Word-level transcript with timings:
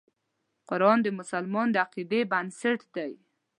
قرآن 0.69 0.97
د 1.03 1.07
مسلمان 1.19 1.67
د 1.71 1.75
عقیدې 1.83 2.21
بنسټ 2.31 2.79
دی. 2.95 3.11